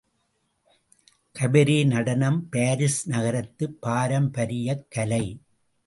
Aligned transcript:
காபரே 1.39 1.85
நடனம் 1.85 2.49
பாரிஸ் 2.49 3.07
நகரத்துப் 3.07 3.81
பாரம்பரியக் 3.81 4.85
கலை. 4.89 5.41